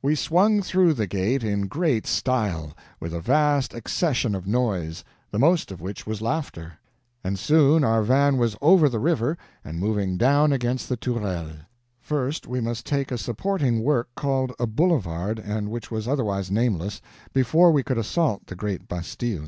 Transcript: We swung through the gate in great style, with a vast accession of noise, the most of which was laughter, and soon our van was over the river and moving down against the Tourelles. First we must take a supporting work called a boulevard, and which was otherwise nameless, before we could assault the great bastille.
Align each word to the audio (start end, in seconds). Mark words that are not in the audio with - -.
We 0.00 0.14
swung 0.14 0.62
through 0.62 0.94
the 0.94 1.08
gate 1.08 1.42
in 1.42 1.66
great 1.66 2.06
style, 2.06 2.72
with 3.00 3.12
a 3.12 3.18
vast 3.18 3.74
accession 3.74 4.36
of 4.36 4.46
noise, 4.46 5.02
the 5.32 5.40
most 5.40 5.72
of 5.72 5.80
which 5.80 6.06
was 6.06 6.22
laughter, 6.22 6.74
and 7.24 7.36
soon 7.36 7.82
our 7.82 8.04
van 8.04 8.36
was 8.36 8.56
over 8.62 8.88
the 8.88 9.00
river 9.00 9.36
and 9.64 9.80
moving 9.80 10.16
down 10.18 10.52
against 10.52 10.88
the 10.88 10.96
Tourelles. 10.96 11.64
First 12.00 12.46
we 12.46 12.60
must 12.60 12.86
take 12.86 13.10
a 13.10 13.18
supporting 13.18 13.82
work 13.82 14.08
called 14.14 14.52
a 14.60 14.68
boulevard, 14.68 15.40
and 15.40 15.68
which 15.68 15.90
was 15.90 16.06
otherwise 16.06 16.48
nameless, 16.48 17.00
before 17.32 17.72
we 17.72 17.82
could 17.82 17.98
assault 17.98 18.46
the 18.46 18.54
great 18.54 18.86
bastille. 18.86 19.46